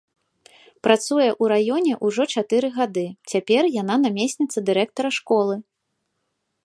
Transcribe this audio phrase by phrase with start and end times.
[0.85, 3.03] Працуе ў раёне ўжо чатыры гады,
[3.35, 5.55] цяпер яна намесніца дырэктара школы!